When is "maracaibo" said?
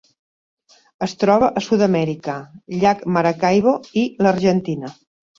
3.17-3.75